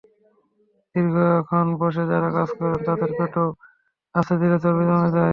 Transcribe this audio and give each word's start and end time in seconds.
দীর্ঘক্ষণ 0.95 1.67
বসে 1.81 2.03
যাঁরা 2.09 2.29
কাজ 2.37 2.49
করেন, 2.57 2.79
তাঁদের 2.87 3.11
পেটেও 3.17 3.47
আস্তেধীরে 4.15 4.57
চর্বি 4.63 4.83
জমে 4.89 5.09
যায়। 5.15 5.29